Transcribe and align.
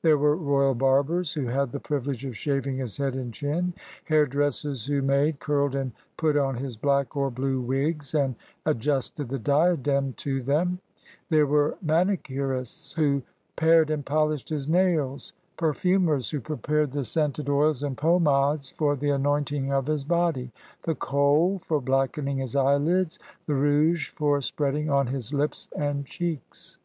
There 0.00 0.16
were 0.16 0.36
royal 0.36 0.74
barbers, 0.74 1.34
who 1.34 1.44
had 1.44 1.70
the 1.70 1.78
privilege 1.78 2.24
of 2.24 2.34
shaving 2.34 2.78
his 2.78 2.96
head 2.96 3.14
and 3.14 3.30
chin; 3.30 3.74
hairdressers 4.04 4.86
who 4.86 5.02
made, 5.02 5.38
curled, 5.38 5.74
and 5.74 5.92
put 6.16 6.34
on 6.34 6.54
his 6.54 6.78
black 6.78 7.14
or 7.14 7.30
blue 7.30 7.60
wigs 7.60 8.14
and 8.14 8.34
ad 8.64 8.80
justed 8.80 9.28
the 9.28 9.38
diadem 9.38 10.14
to 10.14 10.40
them; 10.40 10.78
there 11.28 11.44
were 11.44 11.76
manicurists 11.84 12.94
who 12.94 13.22
pared 13.54 13.90
and 13.90 14.06
poHshed 14.06 14.48
his 14.48 14.66
nails, 14.66 15.34
perfumers 15.58 16.30
who 16.30 16.40
prepared 16.40 16.90
the 16.92 17.04
scented 17.04 17.50
oils 17.50 17.82
and 17.82 17.98
pomades 17.98 18.72
for 18.78 18.96
the 18.96 19.10
anointing 19.10 19.74
of 19.74 19.84
his 19.86 20.06
body, 20.06 20.50
the 20.84 20.94
kohl 20.94 21.58
for 21.58 21.82
blackening 21.82 22.38
his 22.38 22.56
eyelids, 22.56 23.18
the 23.44 23.52
rouge 23.54 24.08
for 24.08 24.40
spreading 24.40 24.88
on 24.88 25.08
his 25.08 25.34
lips 25.34 25.68
and 25.76 26.06
cheeks. 26.06 26.78